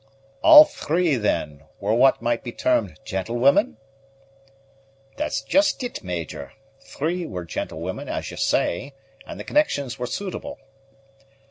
"All 0.41 0.65
three, 0.65 1.15
then, 1.15 1.61
were 1.79 1.93
what 1.93 2.23
might 2.23 2.43
be 2.43 2.51
termed 2.51 2.99
gentlewomen?" 3.05 3.77
"That's 5.15 5.43
just 5.43 5.83
it, 5.83 6.03
Major. 6.03 6.53
Three 6.83 7.27
were 7.27 7.45
gentlewomen, 7.45 8.09
as 8.09 8.31
you 8.31 8.37
say, 8.37 8.93
and 9.27 9.39
the 9.39 9.43
connections 9.43 9.99
were 9.99 10.07
suitable." 10.07 10.57